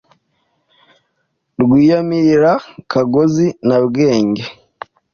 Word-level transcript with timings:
Rwiyamirira, 1.61 2.53
Kagozi 2.91 3.47
na 3.67 3.77
Bwenge 3.85 4.43